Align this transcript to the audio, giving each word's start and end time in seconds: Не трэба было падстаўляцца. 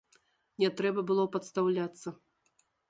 Не 0.63 0.69
трэба 0.81 1.05
было 1.11 1.27
падстаўляцца. 1.37 2.19